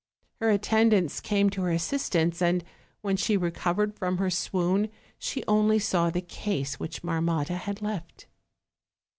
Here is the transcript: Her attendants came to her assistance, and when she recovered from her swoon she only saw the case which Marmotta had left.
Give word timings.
Her 0.39 0.49
attendants 0.49 1.21
came 1.21 1.51
to 1.51 1.61
her 1.61 1.69
assistance, 1.71 2.41
and 2.41 2.63
when 3.01 3.17
she 3.17 3.37
recovered 3.37 3.93
from 3.93 4.17
her 4.17 4.31
swoon 4.31 4.89
she 5.19 5.43
only 5.47 5.77
saw 5.77 6.09
the 6.09 6.21
case 6.21 6.79
which 6.79 7.03
Marmotta 7.03 7.55
had 7.57 7.83
left. 7.83 8.25